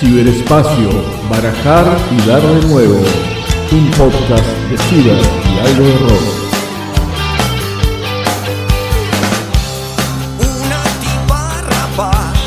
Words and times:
Ciberespacio, 0.00 0.88
barajar 1.28 1.84
y 2.10 2.26
dar 2.26 2.40
de 2.40 2.66
nuevo. 2.68 3.00
Un 3.70 3.90
podcast 3.90 4.46
de 4.70 4.78
ciber 4.78 5.18
y 5.44 5.58
algo 5.58 5.84
de 5.84 5.98
rock. 5.98 6.22
Una 10.38 10.82
tipa 11.02 11.60
rapaz, 11.68 12.38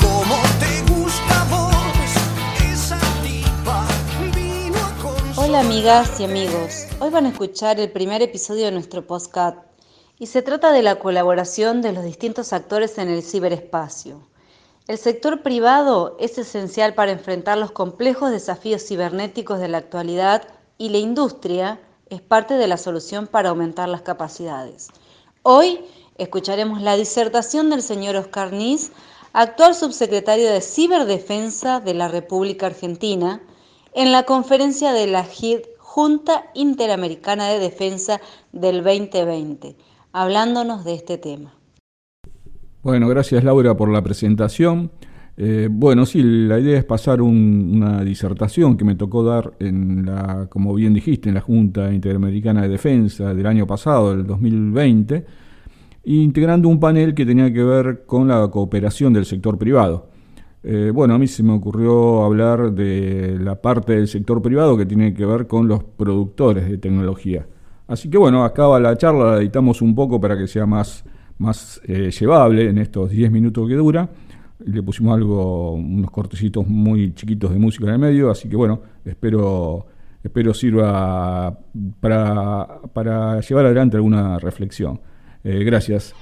como 0.00 0.36
te 0.58 0.90
gusta 0.90 1.42
a 1.42 1.44
vos, 1.50 2.14
esa 2.64 2.98
tipa 3.22 3.86
vino 4.34 4.78
a 4.78 5.02
con 5.02 5.44
Hola 5.44 5.60
amigas 5.60 6.18
y 6.18 6.24
amigos, 6.24 6.86
hoy 6.98 7.10
van 7.10 7.26
a 7.26 7.28
escuchar 7.28 7.78
el 7.78 7.90
primer 7.90 8.22
episodio 8.22 8.64
de 8.64 8.72
nuestro 8.72 9.06
podcast 9.06 9.58
y 10.18 10.28
se 10.28 10.40
trata 10.40 10.72
de 10.72 10.80
la 10.80 10.98
colaboración 10.98 11.82
de 11.82 11.92
los 11.92 12.04
distintos 12.04 12.54
actores 12.54 12.96
en 12.96 13.10
el 13.10 13.22
ciberespacio. 13.22 14.22
El 14.88 14.98
sector 14.98 15.42
privado 15.42 16.16
es 16.20 16.38
esencial 16.38 16.94
para 16.94 17.10
enfrentar 17.10 17.58
los 17.58 17.72
complejos 17.72 18.30
desafíos 18.30 18.86
cibernéticos 18.86 19.58
de 19.58 19.66
la 19.66 19.78
actualidad 19.78 20.46
y 20.78 20.90
la 20.90 20.98
industria 20.98 21.80
es 22.08 22.20
parte 22.20 22.54
de 22.54 22.68
la 22.68 22.76
solución 22.76 23.26
para 23.26 23.48
aumentar 23.48 23.88
las 23.88 24.02
capacidades. 24.02 24.90
Hoy 25.42 25.80
escucharemos 26.18 26.80
la 26.82 26.94
disertación 26.94 27.68
del 27.68 27.82
señor 27.82 28.14
Oscar 28.14 28.52
Nis, 28.52 28.92
actual 29.32 29.74
subsecretario 29.74 30.52
de 30.52 30.60
Ciberdefensa 30.60 31.80
de 31.80 31.94
la 31.94 32.06
República 32.06 32.66
Argentina, 32.66 33.42
en 33.92 34.12
la 34.12 34.22
conferencia 34.22 34.92
de 34.92 35.08
la 35.08 35.24
JID, 35.24 35.62
Junta 35.80 36.48
Interamericana 36.54 37.48
de 37.48 37.58
Defensa 37.58 38.20
del 38.52 38.84
2020, 38.84 39.76
hablándonos 40.12 40.84
de 40.84 40.94
este 40.94 41.18
tema. 41.18 41.55
Bueno, 42.86 43.08
gracias 43.08 43.42
Laura 43.42 43.76
por 43.76 43.88
la 43.90 44.00
presentación. 44.00 44.92
Eh, 45.36 45.66
bueno, 45.68 46.06
sí, 46.06 46.22
la 46.22 46.60
idea 46.60 46.78
es 46.78 46.84
pasar 46.84 47.20
un- 47.20 47.72
una 47.74 48.04
disertación 48.04 48.76
que 48.76 48.84
me 48.84 48.94
tocó 48.94 49.24
dar 49.24 49.54
en 49.58 50.06
la, 50.06 50.46
como 50.48 50.72
bien 50.72 50.94
dijiste, 50.94 51.28
en 51.28 51.34
la 51.34 51.40
Junta 51.40 51.92
Interamericana 51.92 52.62
de 52.62 52.68
Defensa 52.68 53.34
del 53.34 53.44
año 53.46 53.66
pasado, 53.66 54.14
del 54.14 54.24
2020, 54.24 55.26
integrando 56.04 56.68
un 56.68 56.78
panel 56.78 57.12
que 57.12 57.26
tenía 57.26 57.52
que 57.52 57.64
ver 57.64 58.04
con 58.06 58.28
la 58.28 58.46
cooperación 58.52 59.12
del 59.12 59.24
sector 59.24 59.58
privado. 59.58 60.08
Eh, 60.62 60.92
bueno, 60.94 61.14
a 61.14 61.18
mí 61.18 61.26
se 61.26 61.42
me 61.42 61.54
ocurrió 61.54 62.22
hablar 62.22 62.70
de 62.72 63.36
la 63.40 63.60
parte 63.60 63.94
del 63.96 64.06
sector 64.06 64.40
privado 64.40 64.76
que 64.76 64.86
tiene 64.86 65.12
que 65.12 65.26
ver 65.26 65.48
con 65.48 65.66
los 65.66 65.82
productores 65.82 66.70
de 66.70 66.78
tecnología. 66.78 67.48
Así 67.88 68.08
que 68.08 68.16
bueno, 68.16 68.44
acaba 68.44 68.78
la 68.78 68.96
charla, 68.96 69.32
la 69.32 69.38
editamos 69.38 69.82
un 69.82 69.96
poco 69.96 70.20
para 70.20 70.38
que 70.38 70.46
sea 70.46 70.66
más, 70.66 71.04
más 71.38 71.80
eh, 71.86 72.10
llevable 72.10 72.68
en 72.68 72.78
estos 72.78 73.10
10 73.10 73.30
minutos 73.30 73.68
que 73.68 73.74
dura. 73.74 74.08
Le 74.64 74.82
pusimos 74.82 75.14
algo, 75.14 75.74
unos 75.74 76.10
cortecitos 76.10 76.66
muy 76.66 77.14
chiquitos 77.14 77.52
de 77.52 77.58
música 77.58 77.86
en 77.86 77.92
el 77.92 77.98
medio, 77.98 78.30
así 78.30 78.48
que 78.48 78.56
bueno, 78.56 78.80
espero, 79.04 79.86
espero 80.22 80.54
sirva 80.54 81.58
para, 82.00 82.80
para 82.92 83.40
llevar 83.40 83.66
adelante 83.66 83.96
alguna 83.96 84.38
reflexión. 84.38 85.00
Eh, 85.44 85.62
gracias. 85.62 86.14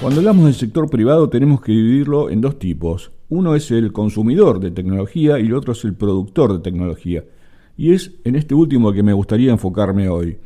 Cuando 0.00 0.20
hablamos 0.20 0.44
del 0.44 0.54
sector 0.54 0.88
privado 0.88 1.28
tenemos 1.28 1.60
que 1.62 1.72
dividirlo 1.72 2.30
en 2.30 2.40
dos 2.40 2.58
tipos. 2.58 3.10
Uno 3.28 3.56
es 3.56 3.72
el 3.72 3.92
consumidor 3.92 4.60
de 4.60 4.70
tecnología 4.70 5.40
y 5.40 5.46
el 5.46 5.54
otro 5.54 5.72
es 5.72 5.84
el 5.84 5.94
productor 5.94 6.52
de 6.52 6.58
tecnología. 6.60 7.24
Y 7.76 7.92
es 7.92 8.12
en 8.24 8.36
este 8.36 8.54
último 8.54 8.92
que 8.92 9.02
me 9.02 9.12
gustaría 9.12 9.50
enfocarme 9.50 10.08
hoy. 10.08 10.38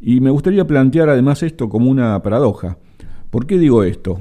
Y 0.00 0.20
me 0.20 0.30
gustaría 0.30 0.66
plantear 0.66 1.08
además 1.08 1.42
esto 1.42 1.68
como 1.68 1.90
una 1.90 2.22
paradoja. 2.22 2.78
¿Por 3.30 3.46
qué 3.46 3.58
digo 3.58 3.82
esto? 3.82 4.20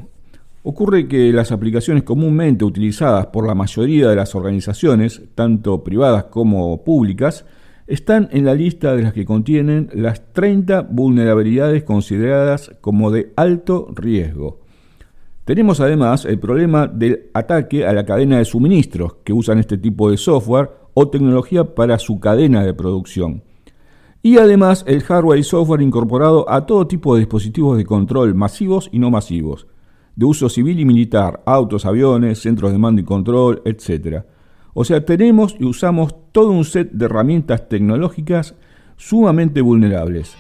Ocurre 0.64 1.08
que 1.08 1.32
las 1.32 1.52
aplicaciones 1.52 2.04
comúnmente 2.04 2.66
utilizadas 2.66 3.28
por 3.28 3.48
la 3.48 3.56
mayoría 3.56 4.10
de 4.10 4.16
las 4.18 4.36
organizaciones, 4.36 5.22
tanto 5.34 5.84
privadas 5.84 6.26
como 6.26 6.84
públicas, 6.84 7.46
están 7.88 8.28
en 8.34 8.44
la 8.44 8.54
lista 8.54 8.94
de 8.94 9.04
las 9.04 9.14
que 9.14 9.24
contienen 9.24 9.90
las 9.94 10.34
30 10.34 10.82
vulnerabilidades 10.82 11.84
consideradas 11.84 12.72
como 12.82 13.12
de 13.12 13.32
alto 13.38 13.88
riesgo. 13.96 14.60
Tenemos 15.46 15.80
además 15.80 16.26
el 16.26 16.38
problema 16.40 16.88
del 16.88 17.30
ataque 17.34 17.86
a 17.86 17.94
la 17.94 18.06
cadena 18.06 18.38
de 18.38 18.44
suministros 18.44 19.16
que 19.24 19.32
usan 19.32 19.60
este 19.60 19.78
tipo 19.78 20.12
de 20.12 20.18
software 20.18 20.70
o 21.00 21.10
tecnología 21.10 21.76
para 21.76 22.00
su 22.00 22.20
cadena 22.20 22.64
de 22.64 22.74
producción. 22.74 23.44
Y 24.24 24.40
además 24.40 24.84
el 24.88 25.04
hardware 25.04 25.38
y 25.38 25.44
software 25.44 25.84
incorporado 25.84 26.50
a 26.50 26.66
todo 26.66 26.88
tipo 26.88 27.14
de 27.14 27.20
dispositivos 27.20 27.78
de 27.78 27.86
control 27.86 28.34
masivos 28.34 28.90
y 28.92 28.98
no 28.98 29.12
masivos, 29.12 29.68
de 30.16 30.26
uso 30.26 30.50
civil 30.50 30.80
y 30.80 30.86
militar, 30.86 31.44
autos, 31.46 31.86
aviones, 31.86 32.40
centros 32.40 32.72
de 32.72 32.80
mando 32.80 33.00
y 33.00 33.04
control, 33.04 33.62
etc. 33.66 34.24
O 34.74 34.84
sea, 34.86 35.06
tenemos 35.06 35.56
y 35.60 35.66
usamos 35.66 36.16
todo 36.32 36.50
un 36.50 36.66
set 36.66 36.90
de 36.92 37.06
herramientas 37.06 37.70
tecnológicas 37.70 38.56
sumamente 38.96 39.62
vulnerables. 39.62 40.36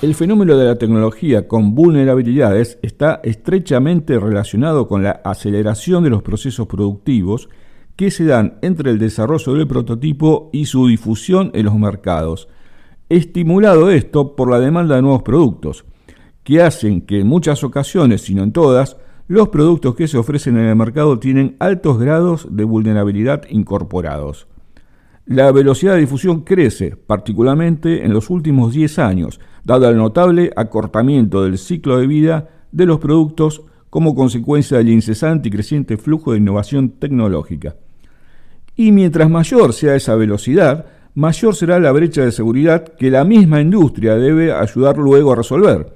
El 0.00 0.14
fenómeno 0.14 0.56
de 0.56 0.64
la 0.64 0.76
tecnología 0.76 1.48
con 1.48 1.74
vulnerabilidades 1.74 2.78
está 2.82 3.20
estrechamente 3.24 4.20
relacionado 4.20 4.86
con 4.86 5.02
la 5.02 5.20
aceleración 5.24 6.04
de 6.04 6.10
los 6.10 6.22
procesos 6.22 6.68
productivos 6.68 7.48
que 7.96 8.12
se 8.12 8.24
dan 8.24 8.58
entre 8.62 8.92
el 8.92 9.00
desarrollo 9.00 9.54
del 9.54 9.66
prototipo 9.66 10.50
y 10.52 10.66
su 10.66 10.86
difusión 10.86 11.50
en 11.52 11.64
los 11.64 11.74
mercados, 11.74 12.48
estimulado 13.08 13.90
esto 13.90 14.36
por 14.36 14.48
la 14.48 14.60
demanda 14.60 14.94
de 14.94 15.02
nuevos 15.02 15.24
productos, 15.24 15.84
que 16.44 16.62
hacen 16.62 17.00
que 17.00 17.18
en 17.18 17.26
muchas 17.26 17.64
ocasiones, 17.64 18.22
si 18.22 18.36
no 18.36 18.44
en 18.44 18.52
todas, 18.52 18.98
los 19.26 19.48
productos 19.48 19.96
que 19.96 20.06
se 20.06 20.16
ofrecen 20.16 20.58
en 20.58 20.66
el 20.66 20.76
mercado 20.76 21.18
tienen 21.18 21.56
altos 21.58 21.98
grados 21.98 22.46
de 22.48 22.62
vulnerabilidad 22.62 23.42
incorporados. 23.50 24.46
La 25.28 25.52
velocidad 25.52 25.92
de 25.92 26.00
difusión 26.00 26.40
crece, 26.40 26.96
particularmente 26.96 28.02
en 28.02 28.14
los 28.14 28.30
últimos 28.30 28.72
10 28.72 28.98
años, 28.98 29.40
dado 29.62 29.86
el 29.90 29.98
notable 29.98 30.50
acortamiento 30.56 31.44
del 31.44 31.58
ciclo 31.58 31.98
de 31.98 32.06
vida 32.06 32.48
de 32.72 32.86
los 32.86 32.98
productos 32.98 33.60
como 33.90 34.14
consecuencia 34.14 34.78
del 34.78 34.88
incesante 34.88 35.48
y 35.48 35.52
creciente 35.52 35.98
flujo 35.98 36.32
de 36.32 36.38
innovación 36.38 36.92
tecnológica. 36.92 37.76
Y 38.74 38.90
mientras 38.90 39.28
mayor 39.28 39.74
sea 39.74 39.96
esa 39.96 40.14
velocidad, 40.14 40.86
mayor 41.12 41.54
será 41.54 41.78
la 41.78 41.92
brecha 41.92 42.24
de 42.24 42.32
seguridad 42.32 42.94
que 42.96 43.10
la 43.10 43.24
misma 43.24 43.60
industria 43.60 44.14
debe 44.14 44.54
ayudar 44.54 44.96
luego 44.96 45.32
a 45.32 45.36
resolver. 45.36 45.94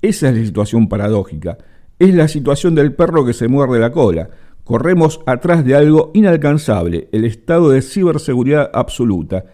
Esa 0.00 0.30
es 0.30 0.38
la 0.38 0.46
situación 0.46 0.88
paradójica. 0.88 1.58
Es 1.98 2.14
la 2.14 2.26
situación 2.26 2.74
del 2.74 2.94
perro 2.94 3.26
que 3.26 3.34
se 3.34 3.48
muerde 3.48 3.78
la 3.78 3.92
cola. 3.92 4.30
Corremos 4.64 5.20
atrás 5.26 5.64
de 5.64 5.74
algo 5.74 6.12
inalcanzable, 6.14 7.08
el 7.10 7.24
estado 7.24 7.70
de 7.70 7.82
ciberseguridad 7.82 8.70
absoluta 8.72 9.44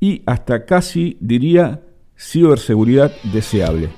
y 0.00 0.22
hasta 0.26 0.64
casi 0.64 1.16
diría 1.20 1.84
ciberseguridad 2.18 3.12
deseable. 3.32 3.90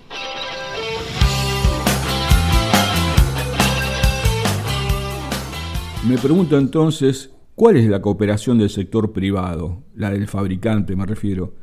Me 6.06 6.18
pregunto 6.18 6.58
entonces, 6.58 7.30
¿cuál 7.54 7.78
es 7.78 7.88
la 7.88 8.02
cooperación 8.02 8.58
del 8.58 8.68
sector 8.68 9.12
privado, 9.12 9.84
la 9.94 10.10
del 10.10 10.28
fabricante 10.28 10.94
me 10.96 11.06
refiero? 11.06 11.54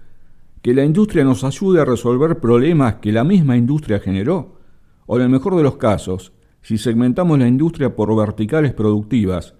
¿Que 0.63 0.73
la 0.73 0.83
industria 0.83 1.23
nos 1.23 1.43
ayude 1.43 1.79
a 1.79 1.85
resolver 1.85 2.39
problemas 2.39 2.95
que 2.95 3.11
la 3.11 3.23
misma 3.23 3.55
industria 3.55 3.99
generó? 3.99 4.55
O 5.05 5.17
en 5.17 5.23
el 5.23 5.29
mejor 5.29 5.55
de 5.55 5.63
los 5.63 5.77
casos, 5.77 6.33
si 6.65 6.79
segmentamos 6.79 7.37
la 7.37 7.47
industria 7.47 7.95
por 7.95 8.15
verticales 8.15 8.73
productivas, 8.73 9.53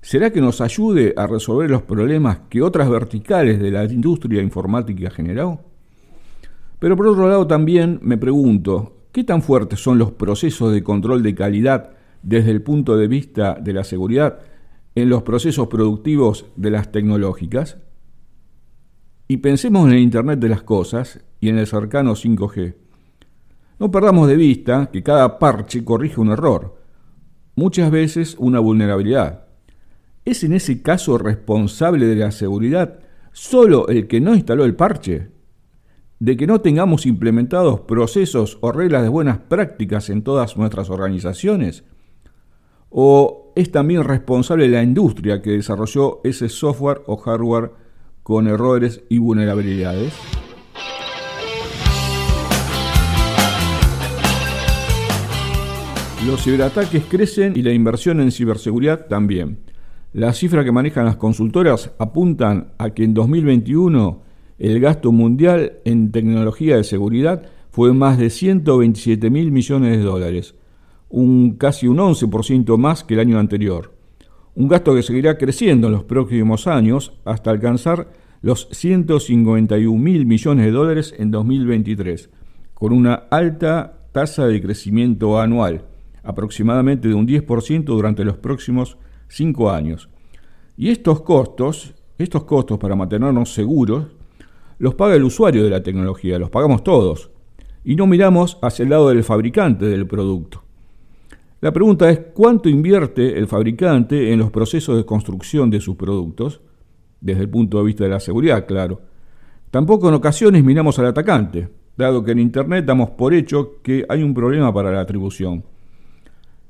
¿será 0.00 0.30
que 0.30 0.40
nos 0.40 0.62
ayude 0.62 1.12
a 1.14 1.26
resolver 1.26 1.68
los 1.68 1.82
problemas 1.82 2.38
que 2.48 2.62
otras 2.62 2.88
verticales 2.88 3.60
de 3.60 3.70
la 3.70 3.84
industria 3.84 4.40
informática 4.40 5.10
generó? 5.10 5.60
Pero 6.78 6.96
por 6.96 7.08
otro 7.08 7.28
lado 7.28 7.46
también 7.46 7.98
me 8.00 8.16
pregunto, 8.16 8.96
¿qué 9.12 9.24
tan 9.24 9.42
fuertes 9.42 9.80
son 9.80 9.98
los 9.98 10.12
procesos 10.12 10.72
de 10.72 10.82
control 10.82 11.22
de 11.22 11.34
calidad 11.34 11.90
desde 12.22 12.50
el 12.50 12.62
punto 12.62 12.96
de 12.96 13.08
vista 13.08 13.58
de 13.60 13.74
la 13.74 13.84
seguridad 13.84 14.38
en 14.94 15.10
los 15.10 15.24
procesos 15.24 15.68
productivos 15.68 16.46
de 16.56 16.70
las 16.70 16.90
tecnológicas? 16.90 17.76
Y 19.28 19.36
pensemos 19.36 19.86
en 19.86 19.92
el 19.92 19.98
Internet 19.98 20.38
de 20.38 20.48
las 20.48 20.62
Cosas 20.62 21.22
y 21.40 21.50
en 21.50 21.58
el 21.58 21.66
cercano 21.66 22.14
5G. 22.14 22.87
No 23.78 23.92
perdamos 23.92 24.26
de 24.26 24.34
vista 24.34 24.90
que 24.92 25.04
cada 25.04 25.38
parche 25.38 25.84
corrige 25.84 26.20
un 26.20 26.30
error, 26.30 26.82
muchas 27.54 27.92
veces 27.92 28.34
una 28.38 28.58
vulnerabilidad. 28.58 29.46
¿Es 30.24 30.42
en 30.42 30.52
ese 30.52 30.82
caso 30.82 31.16
responsable 31.16 32.06
de 32.06 32.16
la 32.16 32.32
seguridad 32.32 32.98
solo 33.32 33.86
el 33.86 34.08
que 34.08 34.20
no 34.20 34.34
instaló 34.34 34.64
el 34.64 34.74
parche? 34.74 35.30
¿De 36.18 36.36
que 36.36 36.48
no 36.48 36.60
tengamos 36.60 37.06
implementados 37.06 37.80
procesos 37.82 38.58
o 38.62 38.72
reglas 38.72 39.04
de 39.04 39.10
buenas 39.10 39.38
prácticas 39.38 40.10
en 40.10 40.22
todas 40.22 40.56
nuestras 40.56 40.90
organizaciones? 40.90 41.84
¿O 42.90 43.52
es 43.54 43.70
también 43.70 44.02
responsable 44.02 44.68
la 44.68 44.82
industria 44.82 45.40
que 45.40 45.52
desarrolló 45.52 46.20
ese 46.24 46.48
software 46.48 47.02
o 47.06 47.16
hardware 47.16 47.70
con 48.24 48.48
errores 48.48 49.04
y 49.08 49.18
vulnerabilidades? 49.18 50.14
Los 56.26 56.42
ciberataques 56.42 57.04
crecen 57.04 57.52
y 57.54 57.62
la 57.62 57.72
inversión 57.72 58.20
en 58.20 58.32
ciberseguridad 58.32 59.06
también. 59.06 59.60
Las 60.12 60.36
cifras 60.36 60.64
que 60.64 60.72
manejan 60.72 61.04
las 61.04 61.16
consultoras 61.16 61.92
apuntan 62.00 62.72
a 62.76 62.90
que 62.90 63.04
en 63.04 63.14
2021 63.14 64.22
el 64.58 64.80
gasto 64.80 65.12
mundial 65.12 65.74
en 65.84 66.10
tecnología 66.10 66.76
de 66.76 66.82
seguridad 66.82 67.44
fue 67.70 67.92
más 67.94 68.18
de 68.18 68.30
127 68.30 69.30
mil 69.30 69.52
millones 69.52 69.96
de 69.96 70.02
dólares, 70.02 70.56
un 71.08 71.56
casi 71.56 71.86
un 71.86 71.98
11% 71.98 72.76
más 72.78 73.04
que 73.04 73.14
el 73.14 73.20
año 73.20 73.38
anterior. 73.38 73.94
Un 74.56 74.66
gasto 74.66 74.96
que 74.96 75.04
seguirá 75.04 75.38
creciendo 75.38 75.86
en 75.86 75.92
los 75.92 76.02
próximos 76.02 76.66
años 76.66 77.12
hasta 77.24 77.52
alcanzar 77.52 78.10
los 78.42 78.68
151 78.72 79.96
mil 79.96 80.26
millones 80.26 80.66
de 80.66 80.72
dólares 80.72 81.14
en 81.16 81.30
2023, 81.30 82.28
con 82.74 82.92
una 82.92 83.14
alta 83.14 84.00
tasa 84.10 84.48
de 84.48 84.60
crecimiento 84.60 85.40
anual 85.40 85.84
aproximadamente 86.28 87.08
de 87.08 87.14
un 87.14 87.26
10% 87.26 87.84
durante 87.84 88.22
los 88.22 88.36
próximos 88.36 88.98
5 89.28 89.70
años. 89.70 90.10
Y 90.76 90.90
estos 90.90 91.22
costos, 91.22 91.94
estos 92.18 92.44
costos 92.44 92.78
para 92.78 92.94
mantenernos 92.94 93.54
seguros, 93.54 94.08
los 94.78 94.94
paga 94.94 95.14
el 95.14 95.24
usuario 95.24 95.64
de 95.64 95.70
la 95.70 95.82
tecnología, 95.82 96.38
los 96.38 96.50
pagamos 96.50 96.84
todos, 96.84 97.30
y 97.82 97.96
no 97.96 98.06
miramos 98.06 98.58
hacia 98.60 98.82
el 98.82 98.90
lado 98.90 99.08
del 99.08 99.24
fabricante 99.24 99.86
del 99.86 100.06
producto. 100.06 100.62
La 101.62 101.72
pregunta 101.72 102.10
es 102.10 102.20
cuánto 102.34 102.68
invierte 102.68 103.38
el 103.38 103.48
fabricante 103.48 104.30
en 104.30 104.38
los 104.38 104.50
procesos 104.50 104.98
de 104.98 105.06
construcción 105.06 105.70
de 105.70 105.80
sus 105.80 105.96
productos, 105.96 106.60
desde 107.20 107.40
el 107.40 107.48
punto 107.48 107.78
de 107.78 107.84
vista 107.84 108.04
de 108.04 108.10
la 108.10 108.20
seguridad, 108.20 108.66
claro. 108.66 109.00
Tampoco 109.70 110.08
en 110.08 110.14
ocasiones 110.14 110.62
miramos 110.62 110.98
al 110.98 111.06
atacante, 111.06 111.68
dado 111.96 112.22
que 112.22 112.32
en 112.32 112.38
Internet 112.38 112.84
damos 112.84 113.10
por 113.10 113.32
hecho 113.32 113.80
que 113.82 114.04
hay 114.10 114.22
un 114.22 114.34
problema 114.34 114.72
para 114.72 114.92
la 114.92 115.00
atribución. 115.00 115.64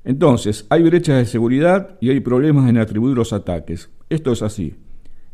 Entonces, 0.04 0.66
hay 0.70 0.82
brechas 0.82 1.18
de 1.18 1.26
seguridad 1.26 1.98
y 2.00 2.10
hay 2.10 2.20
problemas 2.20 2.68
en 2.68 2.78
atribuir 2.78 3.16
los 3.16 3.32
ataques. 3.32 3.90
Esto 4.08 4.32
es 4.32 4.42
así. 4.42 4.74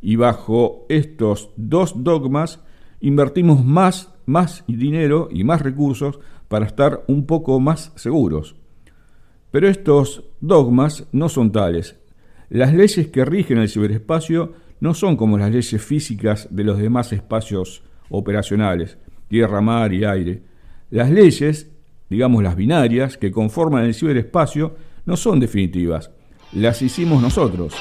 Y 0.00 0.16
bajo 0.16 0.86
estos 0.88 1.50
dos 1.56 2.02
dogmas 2.02 2.60
invertimos 3.00 3.64
más, 3.64 4.12
más 4.26 4.64
dinero 4.66 5.28
y 5.30 5.44
más 5.44 5.62
recursos 5.62 6.18
para 6.48 6.66
estar 6.66 7.04
un 7.08 7.26
poco 7.26 7.60
más 7.60 7.92
seguros. 7.94 8.56
Pero 9.50 9.68
estos 9.68 10.24
dogmas 10.40 11.06
no 11.12 11.28
son 11.28 11.52
tales. 11.52 11.96
Las 12.48 12.74
leyes 12.74 13.08
que 13.08 13.24
rigen 13.24 13.58
el 13.58 13.68
ciberespacio 13.68 14.54
no 14.80 14.94
son 14.94 15.16
como 15.16 15.38
las 15.38 15.50
leyes 15.50 15.82
físicas 15.82 16.48
de 16.50 16.64
los 16.64 16.78
demás 16.78 17.12
espacios 17.12 17.82
operacionales, 18.10 18.98
tierra, 19.28 19.60
mar 19.60 19.92
y 19.92 20.04
aire. 20.04 20.42
Las 20.90 21.10
leyes 21.10 21.73
digamos 22.08 22.42
las 22.42 22.56
binarias, 22.56 23.16
que 23.18 23.30
conforman 23.30 23.84
el 23.84 23.94
ciberespacio, 23.94 24.76
no 25.06 25.16
son 25.16 25.40
definitivas. 25.40 26.10
Las 26.52 26.82
hicimos 26.82 27.20
nosotros. 27.20 27.74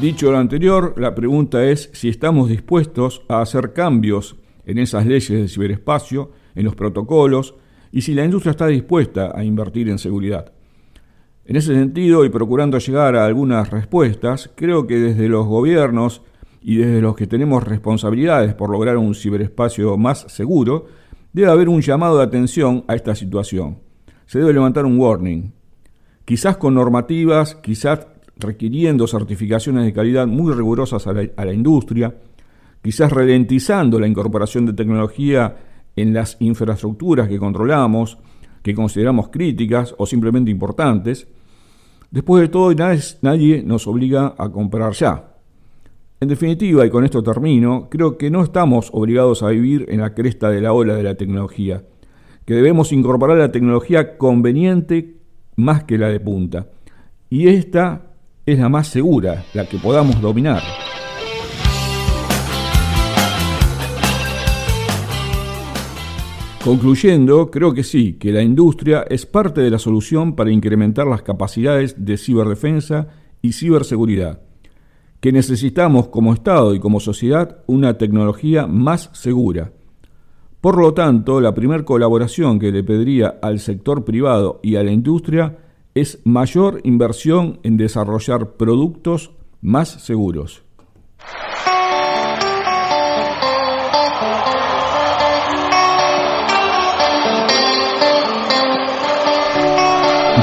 Dicho 0.00 0.30
lo 0.30 0.38
anterior, 0.38 0.94
la 0.96 1.12
pregunta 1.14 1.64
es 1.64 1.90
si 1.92 2.08
estamos 2.08 2.48
dispuestos 2.48 3.22
a 3.28 3.40
hacer 3.40 3.72
cambios 3.72 4.36
en 4.64 4.78
esas 4.78 5.04
leyes 5.06 5.30
del 5.30 5.48
ciberespacio, 5.48 6.30
en 6.54 6.64
los 6.64 6.76
protocolos, 6.76 7.56
y 7.90 8.02
si 8.02 8.14
la 8.14 8.24
industria 8.24 8.52
está 8.52 8.68
dispuesta 8.68 9.32
a 9.34 9.42
invertir 9.42 9.88
en 9.88 9.98
seguridad. 9.98 10.52
En 11.46 11.56
ese 11.56 11.74
sentido, 11.74 12.24
y 12.24 12.28
procurando 12.28 12.78
llegar 12.78 13.16
a 13.16 13.24
algunas 13.24 13.70
respuestas, 13.70 14.50
creo 14.54 14.86
que 14.86 14.96
desde 14.96 15.28
los 15.28 15.46
gobiernos 15.46 16.22
y 16.68 16.76
desde 16.76 17.00
los 17.00 17.16
que 17.16 17.26
tenemos 17.26 17.64
responsabilidades 17.64 18.52
por 18.52 18.68
lograr 18.68 18.98
un 18.98 19.14
ciberespacio 19.14 19.96
más 19.96 20.26
seguro, 20.28 20.84
debe 21.32 21.50
haber 21.50 21.66
un 21.70 21.80
llamado 21.80 22.18
de 22.18 22.24
atención 22.24 22.84
a 22.88 22.94
esta 22.94 23.14
situación. 23.14 23.78
Se 24.26 24.38
debe 24.38 24.52
levantar 24.52 24.84
un 24.84 25.00
warning, 25.00 25.50
quizás 26.26 26.58
con 26.58 26.74
normativas, 26.74 27.54
quizás 27.54 28.06
requiriendo 28.36 29.06
certificaciones 29.06 29.86
de 29.86 29.94
calidad 29.94 30.26
muy 30.26 30.52
rigurosas 30.52 31.06
a 31.06 31.14
la, 31.14 31.54
industria, 31.54 32.14
quizás 32.82 33.12
ralentizando 33.12 33.98
la 33.98 34.06
incorporación 34.06 34.66
de 34.66 34.74
tecnología 34.74 35.56
en 35.96 36.12
las 36.12 36.36
infraestructuras 36.38 37.28
que 37.30 37.38
controlamos, 37.38 38.18
que 38.62 38.74
consideramos 38.74 39.30
críticas 39.30 39.94
o 39.96 40.04
simplemente 40.04 40.50
importantes. 40.50 41.28
Después 42.10 42.42
de 42.42 42.48
todo, 42.48 42.74
nadie 42.74 43.62
nos 43.62 43.86
obliga 43.86 44.34
a 44.36 44.50
comprar 44.50 44.92
ya. 44.92 45.37
En 46.20 46.26
definitiva, 46.26 46.84
y 46.84 46.90
con 46.90 47.04
esto 47.04 47.22
termino, 47.22 47.88
creo 47.88 48.18
que 48.18 48.28
no 48.28 48.42
estamos 48.42 48.90
obligados 48.92 49.44
a 49.44 49.50
vivir 49.50 49.86
en 49.88 50.00
la 50.00 50.14
cresta 50.14 50.50
de 50.50 50.60
la 50.60 50.72
ola 50.72 50.96
de 50.96 51.04
la 51.04 51.14
tecnología, 51.14 51.84
que 52.44 52.54
debemos 52.54 52.90
incorporar 52.90 53.38
la 53.38 53.52
tecnología 53.52 54.18
conveniente 54.18 55.14
más 55.54 55.84
que 55.84 55.96
la 55.96 56.08
de 56.08 56.18
punta. 56.18 56.66
Y 57.30 57.46
esta 57.46 58.14
es 58.46 58.58
la 58.58 58.68
más 58.68 58.88
segura, 58.88 59.44
la 59.54 59.68
que 59.68 59.78
podamos 59.78 60.20
dominar. 60.20 60.60
Concluyendo, 66.64 67.48
creo 67.52 67.72
que 67.72 67.84
sí, 67.84 68.14
que 68.14 68.32
la 68.32 68.42
industria 68.42 69.04
es 69.08 69.24
parte 69.24 69.60
de 69.60 69.70
la 69.70 69.78
solución 69.78 70.34
para 70.34 70.50
incrementar 70.50 71.06
las 71.06 71.22
capacidades 71.22 72.04
de 72.04 72.16
ciberdefensa 72.16 73.06
y 73.40 73.52
ciberseguridad 73.52 74.47
que 75.20 75.32
necesitamos 75.32 76.08
como 76.08 76.32
Estado 76.32 76.74
y 76.74 76.80
como 76.80 77.00
sociedad 77.00 77.58
una 77.66 77.98
tecnología 77.98 78.66
más 78.66 79.10
segura. 79.12 79.72
Por 80.60 80.76
lo 80.76 80.92
tanto, 80.92 81.40
la 81.40 81.54
primera 81.54 81.84
colaboración 81.84 82.58
que 82.58 82.72
le 82.72 82.82
pediría 82.82 83.38
al 83.42 83.60
sector 83.60 84.04
privado 84.04 84.60
y 84.62 84.76
a 84.76 84.82
la 84.82 84.90
industria 84.90 85.58
es 85.94 86.20
mayor 86.24 86.80
inversión 86.84 87.60
en 87.62 87.76
desarrollar 87.76 88.52
productos 88.52 89.32
más 89.60 89.88
seguros. 89.88 90.62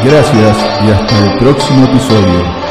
Gracias 0.03 0.57
y 0.85 0.91
hasta 0.91 1.31
el 1.31 1.39
próximo 1.39 1.85
episodio. 1.85 2.64